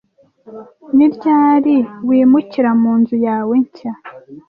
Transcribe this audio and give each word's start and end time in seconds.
Ni 0.95 1.07
ryari 1.15 1.75
wimukira 2.07 2.69
mu 2.81 2.91
nzu 2.99 3.15
yawe 3.27 3.53
nshya? 3.63 3.91